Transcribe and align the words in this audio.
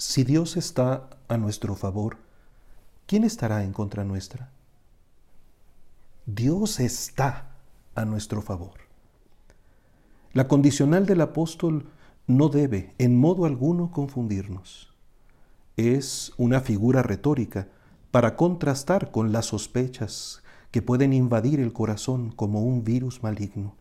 Si 0.00 0.22
Dios 0.22 0.56
está 0.56 1.10
a 1.26 1.36
nuestro 1.38 1.74
favor, 1.74 2.18
¿quién 3.06 3.24
estará 3.24 3.64
en 3.64 3.72
contra 3.72 4.04
nuestra? 4.04 4.52
Dios 6.24 6.78
está 6.78 7.56
a 7.96 8.04
nuestro 8.04 8.40
favor. 8.40 8.74
La 10.32 10.46
condicional 10.46 11.04
del 11.04 11.20
apóstol 11.20 11.90
no 12.28 12.48
debe 12.48 12.94
en 12.98 13.18
modo 13.18 13.44
alguno 13.44 13.90
confundirnos. 13.90 14.94
Es 15.76 16.32
una 16.36 16.60
figura 16.60 17.02
retórica 17.02 17.66
para 18.12 18.36
contrastar 18.36 19.10
con 19.10 19.32
las 19.32 19.46
sospechas 19.46 20.44
que 20.70 20.80
pueden 20.80 21.12
invadir 21.12 21.58
el 21.58 21.72
corazón 21.72 22.30
como 22.30 22.62
un 22.62 22.84
virus 22.84 23.24
maligno. 23.24 23.74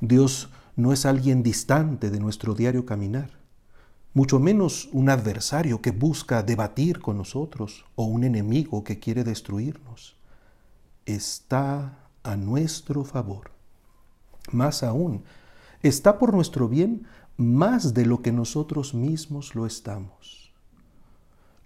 Dios 0.00 0.48
no 0.76 0.92
es 0.92 1.06
alguien 1.06 1.42
distante 1.42 2.08
de 2.08 2.20
nuestro 2.20 2.54
diario 2.54 2.86
caminar 2.86 3.45
mucho 4.16 4.40
menos 4.40 4.88
un 4.92 5.10
adversario 5.10 5.82
que 5.82 5.90
busca 5.90 6.42
debatir 6.42 7.00
con 7.00 7.18
nosotros 7.18 7.84
o 7.96 8.06
un 8.06 8.24
enemigo 8.24 8.82
que 8.82 8.98
quiere 8.98 9.24
destruirnos. 9.24 10.16
Está 11.04 11.98
a 12.22 12.34
nuestro 12.34 13.04
favor. 13.04 13.50
Más 14.52 14.82
aún, 14.82 15.22
está 15.82 16.18
por 16.18 16.32
nuestro 16.32 16.66
bien 16.66 17.06
más 17.36 17.92
de 17.92 18.06
lo 18.06 18.22
que 18.22 18.32
nosotros 18.32 18.94
mismos 18.94 19.54
lo 19.54 19.66
estamos. 19.66 20.50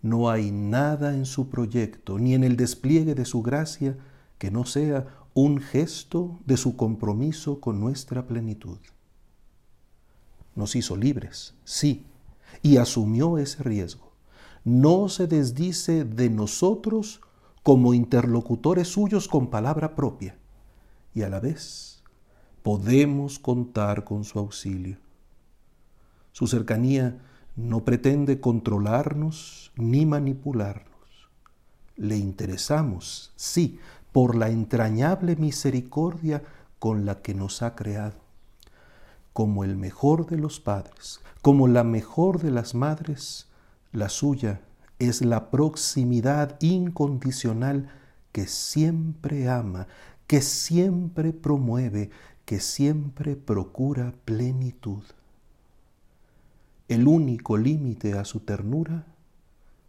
No 0.03 0.29
hay 0.29 0.51
nada 0.51 1.15
en 1.15 1.27
su 1.27 1.51
proyecto 1.51 2.19
ni 2.19 2.35
en 2.35 2.43
el 2.43 2.57
despliegue 2.57 3.15
de 3.15 3.27
su 3.27 3.43
gracia 3.43 3.97
que 4.39 4.51
no 4.51 4.65
sea 4.65 5.07
un 5.35 5.61
gesto 5.61 6.41
de 6.47 6.57
su 6.57 6.75
compromiso 6.75 7.61
con 7.61 7.79
nuestra 7.79 8.27
plenitud. 8.27 8.79
Nos 10.57 10.75
hizo 10.75 10.97
libres, 10.97 11.55
sí, 11.63 12.07
y 12.63 12.77
asumió 12.77 13.39
ese 13.39 13.63
riesgo. 13.63 14.13
No 14.65 15.09
se 15.09 15.27
desdice 15.27 16.05
de 16.05 16.31
nosotros 16.31 17.21
como 17.63 17.95
interlocutores 17.95 18.89
suyos 18.89 19.29
con 19.29 19.49
palabra 19.49 19.95
propia 19.95 20.37
y 21.15 21.23
a 21.23 21.29
la 21.29 21.41
vez 21.41 22.03
podemos 22.63 23.39
contar 23.39 24.05
con 24.05 24.25
su 24.25 24.39
auxilio. 24.39 24.99
Su 26.33 26.47
cercanía 26.47 27.21
no 27.57 27.85
pretende 27.85 28.41
controlarnos 28.41 29.73
ni 29.77 30.07
manipularnos. 30.07 30.89
Le 31.97 32.17
interesamos, 32.17 33.33
sí, 33.37 33.79
por 34.13 34.35
la 34.35 34.49
entrañable 34.49 35.37
misericordia 35.37 36.43
con 36.79 37.05
la 37.05 37.21
que 37.21 37.35
nos 37.35 37.63
ha 37.63 37.75
creado 37.75 38.30
como 39.41 39.65
el 39.65 39.75
mejor 39.75 40.27
de 40.27 40.37
los 40.37 40.61
padres, 40.61 41.23
como 41.41 41.67
la 41.67 41.83
mejor 41.83 42.43
de 42.43 42.51
las 42.51 42.75
madres, 42.75 43.49
la 43.91 44.11
suya 44.11 44.61
es 44.99 45.23
la 45.23 45.51
proximidad 45.51 46.59
incondicional 46.61 47.89
que 48.33 48.47
siempre 48.47 49.49
ama, 49.49 49.87
que 50.27 50.43
siempre 50.43 51.33
promueve, 51.33 52.11
que 52.45 52.61
siempre 52.61 53.35
procura 53.35 54.13
plenitud. 54.27 55.05
El 56.89 57.09
único 57.09 57.57
límite 57.57 58.19
a 58.19 58.27
su 58.27 58.41
ternura 58.41 59.07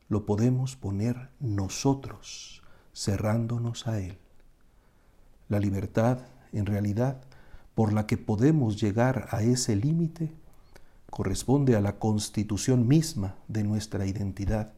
lo 0.07 0.25
podemos 0.25 0.77
poner 0.77 1.29
nosotros, 1.41 2.63
cerrándonos 2.95 3.85
a 3.85 3.99
Él. 3.99 4.17
La 5.49 5.59
libertad, 5.59 6.19
en 6.53 6.65
realidad, 6.65 7.25
por 7.75 7.93
la 7.93 8.07
que 8.07 8.17
podemos 8.17 8.79
llegar 8.79 9.27
a 9.31 9.43
ese 9.43 9.75
límite 9.75 10.31
corresponde 11.09 11.75
a 11.75 11.81
la 11.81 11.99
constitución 11.99 12.87
misma 12.87 13.35
de 13.47 13.63
nuestra 13.63 14.05
identidad 14.05 14.73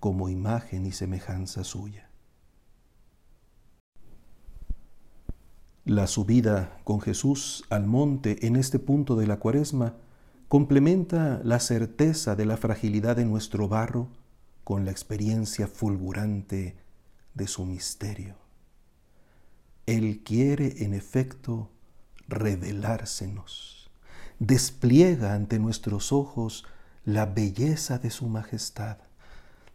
como 0.00 0.28
imagen 0.28 0.86
y 0.86 0.92
semejanza 0.92 1.64
suya. 1.64 2.08
La 5.84 6.06
subida 6.06 6.78
con 6.84 7.00
Jesús 7.00 7.64
al 7.70 7.86
monte 7.86 8.46
en 8.46 8.56
este 8.56 8.78
punto 8.78 9.16
de 9.16 9.26
la 9.26 9.38
cuaresma 9.38 9.94
complementa 10.48 11.40
la 11.44 11.60
certeza 11.60 12.36
de 12.36 12.44
la 12.44 12.56
fragilidad 12.56 13.16
de 13.16 13.24
nuestro 13.24 13.68
barro 13.68 14.08
con 14.64 14.84
la 14.84 14.90
experiencia 14.90 15.66
fulgurante 15.66 16.76
de 17.34 17.46
su 17.46 17.64
misterio. 17.64 18.34
Él 19.86 20.22
quiere, 20.24 20.84
en 20.84 20.94
efecto, 20.94 21.70
revelársenos. 22.30 23.90
Despliega 24.38 25.34
ante 25.34 25.58
nuestros 25.58 26.12
ojos 26.12 26.64
la 27.04 27.26
belleza 27.26 27.98
de 27.98 28.10
su 28.10 28.28
majestad, 28.28 28.98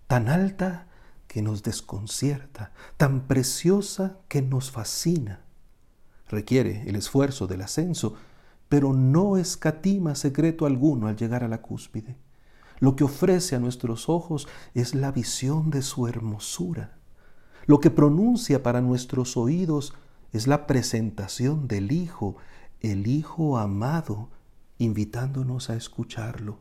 tan 0.08 0.30
alta 0.30 0.88
que 1.28 1.42
nos 1.42 1.64
desconcierta, 1.64 2.72
tan 2.98 3.28
preciosa 3.28 4.18
que 4.28 4.42
nos 4.42 4.72
fascina. 4.72 5.42
Requiere 6.28 6.84
el 6.88 6.96
esfuerzo 6.96 7.46
del 7.46 7.62
ascenso, 7.62 8.16
pero 8.70 8.94
no 8.94 9.38
escatima 9.38 10.16
secreto 10.16 10.66
alguno 10.66 11.08
al 11.08 11.16
llegar 11.16 11.44
a 11.44 11.48
la 11.48 11.62
cúspide. 11.62 12.18
Lo 12.80 12.96
que 12.96 13.04
ofrece 13.04 13.56
a 13.56 13.60
nuestros 13.60 14.10
ojos 14.10 14.48
es 14.74 14.96
la 14.96 15.12
visión 15.12 15.70
de 15.70 15.82
su 15.82 16.08
hermosura. 16.08 16.98
Lo 17.68 17.80
que 17.80 17.90
pronuncia 17.90 18.64
para 18.64 18.82
nuestros 18.82 19.38
oídos 19.38 19.94
es 20.36 20.48
la 20.48 20.68
presentación 20.68 21.70
del 21.70 21.94
Hijo, 21.94 22.36
el 22.82 23.08
Hijo 23.08 23.58
amado, 23.58 24.30
invitándonos 24.78 25.70
a 25.70 25.76
escucharlo. 25.76 26.60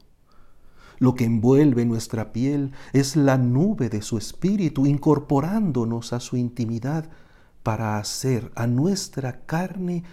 Lo 1.00 1.16
que 1.16 1.24
envuelve 1.24 1.84
nuestra 1.84 2.32
piel 2.32 2.70
es 2.92 3.16
la 3.16 3.36
nube 3.36 3.88
de 3.88 4.00
su 4.00 4.16
espíritu, 4.16 4.86
incorporándonos 4.86 6.12
a 6.12 6.20
su 6.20 6.36
intimidad 6.36 7.10
para 7.64 7.98
hacer 7.98 8.52
a 8.54 8.68
nuestra 8.68 9.44
carne 9.44 10.04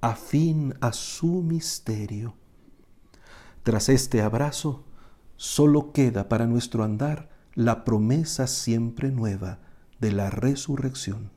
afín 0.00 0.74
a 0.80 0.94
su 0.94 1.42
misterio. 1.42 2.36
Tras 3.62 3.90
este 3.90 4.22
abrazo, 4.22 4.86
solo 5.36 5.92
queda 5.92 6.30
para 6.30 6.46
nuestro 6.46 6.84
andar 6.84 7.28
la 7.54 7.84
promesa 7.84 8.46
siempre 8.46 9.10
nueva 9.10 9.58
de 10.00 10.10
la 10.10 10.30
resurrección. 10.30 11.30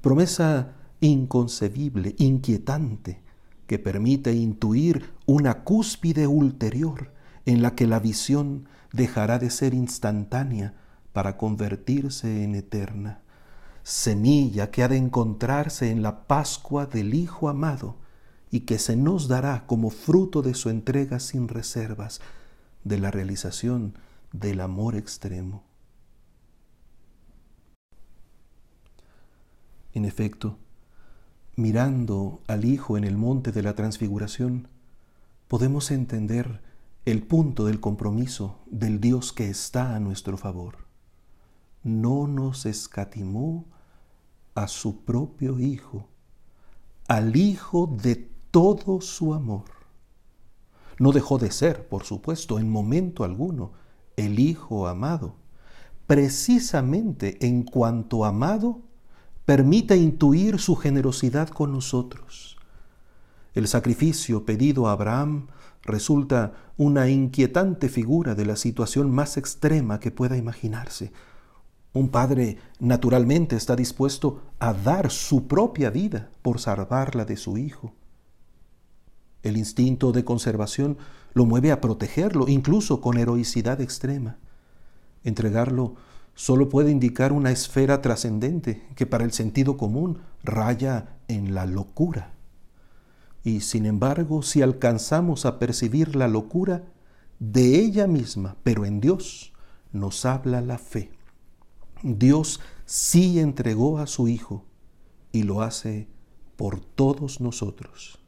Promesa 0.00 0.76
inconcebible, 1.04 2.14
inquietante, 2.18 3.22
que 3.66 3.78
permite 3.78 4.32
intuir 4.32 5.12
una 5.26 5.62
cúspide 5.62 6.26
ulterior 6.26 7.12
en 7.44 7.60
la 7.60 7.74
que 7.74 7.86
la 7.86 8.00
visión 8.00 8.68
dejará 8.92 9.38
de 9.38 9.50
ser 9.50 9.74
instantánea 9.74 10.74
para 11.12 11.36
convertirse 11.36 12.42
en 12.42 12.54
eterna. 12.54 13.20
Semilla 13.82 14.70
que 14.70 14.82
ha 14.82 14.88
de 14.88 14.96
encontrarse 14.96 15.90
en 15.90 16.02
la 16.02 16.26
Pascua 16.26 16.86
del 16.86 17.12
Hijo 17.12 17.50
amado 17.50 17.96
y 18.50 18.60
que 18.60 18.78
se 18.78 18.96
nos 18.96 19.28
dará 19.28 19.66
como 19.66 19.90
fruto 19.90 20.40
de 20.40 20.54
su 20.54 20.70
entrega 20.70 21.20
sin 21.20 21.48
reservas, 21.48 22.20
de 22.82 22.98
la 22.98 23.10
realización 23.10 23.98
del 24.32 24.60
amor 24.60 24.94
extremo. 24.94 25.64
En 29.92 30.04
efecto, 30.04 30.58
mirando 31.56 32.42
al 32.46 32.64
Hijo 32.64 32.96
en 32.96 33.04
el 33.04 33.16
monte 33.16 33.52
de 33.52 33.62
la 33.62 33.74
transfiguración, 33.74 34.68
podemos 35.48 35.90
entender 35.90 36.60
el 37.04 37.22
punto 37.22 37.66
del 37.66 37.80
compromiso 37.80 38.60
del 38.66 39.00
Dios 39.00 39.32
que 39.32 39.50
está 39.50 39.94
a 39.94 40.00
nuestro 40.00 40.36
favor. 40.36 40.78
No 41.82 42.26
nos 42.26 42.66
escatimó 42.66 43.66
a 44.54 44.68
su 44.68 45.04
propio 45.04 45.60
Hijo, 45.60 46.08
al 47.08 47.36
Hijo 47.36 47.86
de 48.02 48.16
todo 48.50 49.00
su 49.00 49.34
amor. 49.34 49.64
No 50.98 51.12
dejó 51.12 51.38
de 51.38 51.50
ser, 51.50 51.88
por 51.88 52.04
supuesto, 52.04 52.58
en 52.58 52.70
momento 52.70 53.24
alguno, 53.24 53.72
el 54.16 54.38
Hijo 54.38 54.86
amado. 54.86 55.36
Precisamente 56.06 57.44
en 57.46 57.64
cuanto 57.64 58.24
amado, 58.24 58.83
permite 59.44 59.96
intuir 59.96 60.58
su 60.58 60.76
generosidad 60.76 61.48
con 61.48 61.72
nosotros. 61.72 62.56
El 63.54 63.68
sacrificio 63.68 64.44
pedido 64.44 64.88
a 64.88 64.92
Abraham 64.92 65.48
resulta 65.82 66.54
una 66.76 67.08
inquietante 67.08 67.88
figura 67.88 68.34
de 68.34 68.46
la 68.46 68.56
situación 68.56 69.10
más 69.10 69.36
extrema 69.36 70.00
que 70.00 70.10
pueda 70.10 70.36
imaginarse. 70.36 71.12
Un 71.92 72.08
padre 72.08 72.58
naturalmente 72.80 73.54
está 73.54 73.76
dispuesto 73.76 74.42
a 74.58 74.72
dar 74.72 75.10
su 75.10 75.46
propia 75.46 75.90
vida 75.90 76.30
por 76.42 76.58
salvarla 76.58 77.24
de 77.24 77.36
su 77.36 77.56
hijo. 77.56 77.94
El 79.42 79.56
instinto 79.56 80.10
de 80.10 80.24
conservación 80.24 80.96
lo 81.34 81.44
mueve 81.44 81.70
a 81.70 81.80
protegerlo, 81.80 82.48
incluso 82.48 83.00
con 83.00 83.18
heroicidad 83.18 83.80
extrema. 83.80 84.38
Entregarlo 85.22 85.94
solo 86.34 86.68
puede 86.68 86.90
indicar 86.90 87.32
una 87.32 87.50
esfera 87.50 88.02
trascendente 88.02 88.86
que 88.96 89.06
para 89.06 89.24
el 89.24 89.32
sentido 89.32 89.76
común 89.76 90.18
raya 90.42 91.16
en 91.28 91.54
la 91.54 91.66
locura. 91.66 92.34
Y 93.42 93.60
sin 93.60 93.86
embargo, 93.86 94.42
si 94.42 94.62
alcanzamos 94.62 95.46
a 95.46 95.58
percibir 95.58 96.16
la 96.16 96.28
locura, 96.28 96.84
de 97.38 97.80
ella 97.80 98.06
misma, 98.06 98.56
pero 98.62 98.86
en 98.86 99.00
Dios 99.00 99.52
nos 99.92 100.24
habla 100.24 100.60
la 100.60 100.78
fe. 100.78 101.10
Dios 102.02 102.60
sí 102.84 103.38
entregó 103.38 103.98
a 103.98 104.06
su 104.06 104.28
Hijo 104.28 104.64
y 105.32 105.42
lo 105.42 105.62
hace 105.62 106.08
por 106.56 106.80
todos 106.80 107.40
nosotros. 107.40 108.18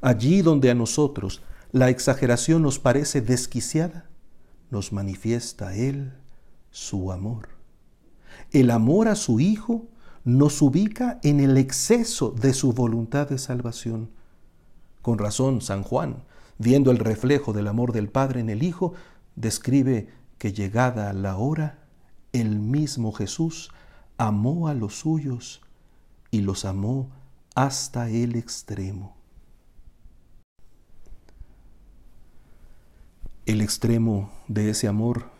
Allí 0.00 0.42
donde 0.42 0.70
a 0.70 0.74
nosotros 0.74 1.42
la 1.72 1.88
exageración 1.88 2.62
nos 2.62 2.78
parece 2.78 3.20
desquiciada, 3.20 4.08
nos 4.70 4.92
manifiesta 4.92 5.74
Él 5.74 6.12
su 6.70 7.12
amor. 7.12 7.48
El 8.52 8.70
amor 8.70 9.08
a 9.08 9.14
su 9.14 9.40
Hijo 9.40 9.86
nos 10.24 10.60
ubica 10.62 11.18
en 11.22 11.40
el 11.40 11.56
exceso 11.56 12.30
de 12.30 12.52
su 12.52 12.72
voluntad 12.72 13.28
de 13.28 13.38
salvación. 13.38 14.10
Con 15.02 15.18
razón, 15.18 15.60
San 15.60 15.82
Juan, 15.82 16.24
viendo 16.58 16.90
el 16.90 16.98
reflejo 16.98 17.52
del 17.52 17.68
amor 17.68 17.92
del 17.92 18.08
Padre 18.08 18.40
en 18.40 18.50
el 18.50 18.62
Hijo, 18.62 18.92
describe 19.36 20.08
que 20.38 20.52
llegada 20.52 21.12
la 21.12 21.36
hora, 21.36 21.78
el 22.32 22.60
mismo 22.60 23.12
Jesús 23.12 23.70
amó 24.18 24.68
a 24.68 24.74
los 24.74 24.98
suyos 24.98 25.62
y 26.30 26.42
los 26.42 26.64
amó 26.64 27.08
hasta 27.54 28.08
el 28.10 28.36
extremo. 28.36 29.16
El 33.46 33.62
extremo 33.62 34.30
de 34.46 34.70
ese 34.70 34.86
amor 34.86 35.39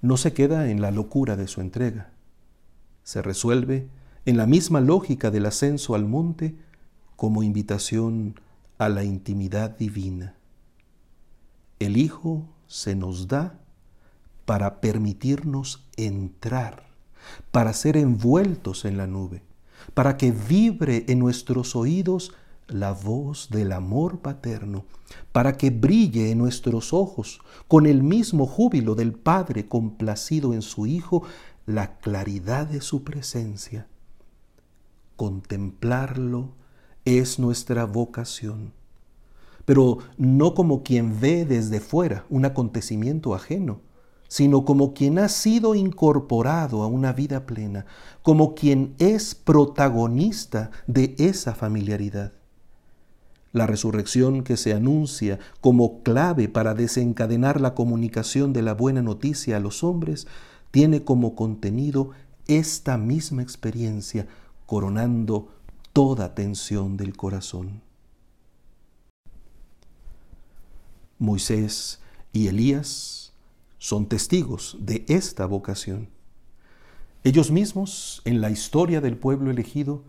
no 0.00 0.16
se 0.16 0.32
queda 0.32 0.70
en 0.70 0.80
la 0.80 0.90
locura 0.90 1.36
de 1.36 1.48
su 1.48 1.60
entrega, 1.60 2.12
se 3.02 3.22
resuelve 3.22 3.88
en 4.26 4.36
la 4.36 4.46
misma 4.46 4.80
lógica 4.80 5.30
del 5.30 5.46
ascenso 5.46 5.94
al 5.94 6.04
monte 6.04 6.56
como 7.16 7.42
invitación 7.42 8.38
a 8.78 8.88
la 8.88 9.02
intimidad 9.02 9.76
divina. 9.76 10.34
El 11.78 11.96
Hijo 11.96 12.46
se 12.66 12.94
nos 12.94 13.28
da 13.28 13.58
para 14.44 14.80
permitirnos 14.80 15.86
entrar, 15.96 16.86
para 17.50 17.72
ser 17.72 17.96
envueltos 17.96 18.84
en 18.84 18.96
la 18.96 19.06
nube, 19.06 19.42
para 19.94 20.16
que 20.16 20.32
vibre 20.32 21.04
en 21.08 21.18
nuestros 21.18 21.76
oídos 21.76 22.32
la 22.68 22.92
voz 22.92 23.48
del 23.50 23.72
amor 23.72 24.20
paterno, 24.20 24.84
para 25.32 25.56
que 25.56 25.70
brille 25.70 26.30
en 26.30 26.38
nuestros 26.38 26.92
ojos 26.92 27.40
con 27.66 27.86
el 27.86 28.02
mismo 28.02 28.46
júbilo 28.46 28.94
del 28.94 29.12
Padre 29.12 29.66
complacido 29.66 30.54
en 30.54 30.62
su 30.62 30.86
Hijo 30.86 31.22
la 31.66 31.98
claridad 31.98 32.66
de 32.66 32.80
su 32.80 33.04
presencia. 33.04 33.86
Contemplarlo 35.16 36.52
es 37.04 37.38
nuestra 37.38 37.84
vocación, 37.84 38.72
pero 39.64 39.98
no 40.16 40.54
como 40.54 40.82
quien 40.82 41.20
ve 41.20 41.44
desde 41.44 41.80
fuera 41.80 42.24
un 42.30 42.44
acontecimiento 42.44 43.34
ajeno, 43.34 43.80
sino 44.28 44.64
como 44.64 44.92
quien 44.92 45.18
ha 45.18 45.28
sido 45.28 45.74
incorporado 45.74 46.82
a 46.82 46.86
una 46.86 47.12
vida 47.12 47.46
plena, 47.46 47.86
como 48.22 48.54
quien 48.54 48.94
es 48.98 49.34
protagonista 49.34 50.70
de 50.86 51.14
esa 51.18 51.54
familiaridad. 51.54 52.32
La 53.58 53.66
resurrección 53.66 54.44
que 54.44 54.56
se 54.56 54.72
anuncia 54.72 55.40
como 55.60 56.04
clave 56.04 56.48
para 56.48 56.74
desencadenar 56.74 57.60
la 57.60 57.74
comunicación 57.74 58.52
de 58.52 58.62
la 58.62 58.72
buena 58.72 59.02
noticia 59.02 59.56
a 59.56 59.58
los 59.58 59.82
hombres 59.82 60.28
tiene 60.70 61.02
como 61.02 61.34
contenido 61.34 62.12
esta 62.46 62.96
misma 62.98 63.42
experiencia, 63.42 64.28
coronando 64.64 65.48
toda 65.92 66.36
tensión 66.36 66.96
del 66.96 67.16
corazón. 67.16 67.82
Moisés 71.18 71.98
y 72.32 72.46
Elías 72.46 73.32
son 73.78 74.06
testigos 74.06 74.76
de 74.78 75.04
esta 75.08 75.46
vocación. 75.46 76.10
Ellos 77.24 77.50
mismos, 77.50 78.22
en 78.24 78.40
la 78.40 78.50
historia 78.50 79.00
del 79.00 79.16
pueblo 79.16 79.50
elegido, 79.50 80.04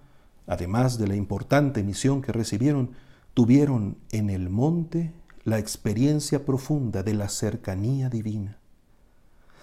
además 0.46 1.00
de 1.00 1.08
la 1.08 1.16
importante 1.16 1.82
misión 1.82 2.22
que 2.22 2.32
recibieron, 2.32 2.92
tuvieron 3.34 3.98
en 4.12 4.30
el 4.30 4.50
monte 4.50 5.14
la 5.44 5.60
experiencia 5.60 6.46
profunda 6.46 7.04
de 7.04 7.14
la 7.14 7.30
cercanía 7.30 8.10
divina. 8.10 8.58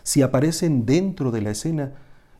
Si 0.03 0.23
aparecen 0.23 0.87
dentro 0.87 1.31
de 1.31 1.43
la 1.43 1.51
escena, 1.51 1.95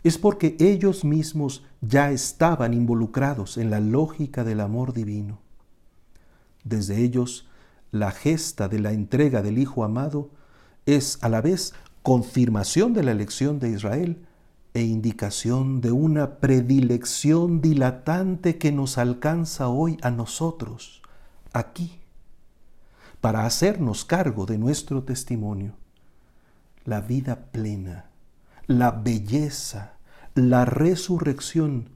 es 0.05 0.19
porque 0.19 0.57
ellos 0.61 1.05
mismos 1.05 1.65
ya 1.81 2.11
estaban 2.13 2.75
involucrados 2.75 3.59
en 3.59 3.71
la 3.71 3.81
lógica 3.81 4.45
del 4.45 4.61
amor 4.61 4.93
divino. 4.93 5.41
Desde 6.63 7.03
ellos, 7.03 7.49
la 7.91 8.13
gesta 8.13 8.69
de 8.69 8.79
la 8.79 8.93
entrega 8.93 9.43
del 9.43 9.59
Hijo 9.59 9.85
amado 9.85 10.31
es 10.87 11.19
a 11.23 11.29
la 11.29 11.41
vez 11.41 11.75
confirmación 12.03 12.93
de 12.93 13.03
la 13.03 13.11
elección 13.11 13.59
de 13.59 13.71
Israel 13.71 14.27
e 14.75 14.83
indicación 14.83 15.81
de 15.81 15.91
una 15.91 16.37
predilección 16.37 17.61
dilatante 17.61 18.59
que 18.59 18.71
nos 18.71 18.99
alcanza 18.99 19.69
hoy 19.69 19.97
a 20.03 20.11
nosotros, 20.11 21.03
aquí, 21.59 22.01
para 23.21 23.47
hacernos 23.47 24.05
cargo 24.05 24.47
de 24.47 24.59
nuestro 24.59 25.03
testimonio. 25.03 25.75
La 26.85 27.01
vida 27.01 27.47
plena, 27.51 28.11
la 28.67 28.91
belleza, 28.93 29.95
la 30.35 30.65
resurrección 30.65 31.89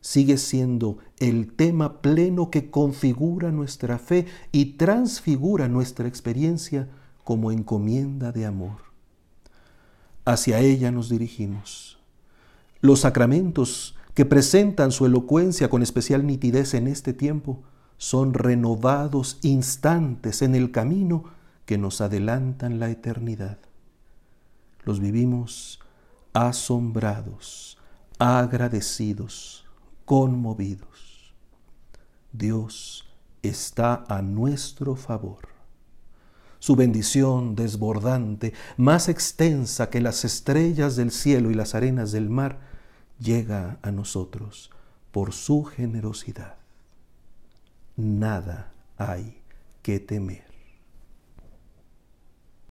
sigue 0.00 0.36
siendo 0.36 0.98
el 1.18 1.54
tema 1.54 2.02
pleno 2.02 2.50
que 2.50 2.70
configura 2.70 3.50
nuestra 3.50 3.98
fe 3.98 4.26
y 4.52 4.76
transfigura 4.76 5.68
nuestra 5.68 6.06
experiencia 6.06 6.88
como 7.24 7.50
encomienda 7.50 8.30
de 8.30 8.44
amor. 8.44 8.82
Hacia 10.26 10.60
ella 10.60 10.90
nos 10.90 11.08
dirigimos. 11.08 11.98
Los 12.82 13.00
sacramentos 13.00 13.96
que 14.12 14.26
presentan 14.26 14.92
su 14.92 15.06
elocuencia 15.06 15.70
con 15.70 15.82
especial 15.82 16.26
nitidez 16.26 16.74
en 16.74 16.86
este 16.86 17.14
tiempo 17.14 17.62
son 17.96 18.34
renovados 18.34 19.38
instantes 19.42 20.42
en 20.42 20.54
el 20.54 20.70
camino 20.70 21.24
que 21.66 21.78
nos 21.78 22.00
adelantan 22.00 22.78
la 22.78 22.90
eternidad. 22.90 23.58
Los 24.84 25.00
vivimos 25.00 25.80
asombrados, 26.32 27.78
agradecidos, 28.18 29.64
conmovidos. 30.04 31.34
Dios 32.32 33.08
está 33.42 34.04
a 34.08 34.20
nuestro 34.22 34.96
favor 34.96 35.54
su 36.64 36.76
bendición 36.76 37.54
desbordante, 37.56 38.54
más 38.78 39.10
extensa 39.10 39.90
que 39.90 40.00
las 40.00 40.24
estrellas 40.24 40.96
del 40.96 41.10
cielo 41.10 41.50
y 41.50 41.54
las 41.54 41.74
arenas 41.74 42.10
del 42.10 42.30
mar, 42.30 42.58
llega 43.18 43.76
a 43.82 43.90
nosotros 43.90 44.70
por 45.12 45.34
su 45.34 45.64
generosidad. 45.64 46.63
Nada 47.96 48.72
hay 48.98 49.38
que 49.82 50.00
temer. 50.00 50.53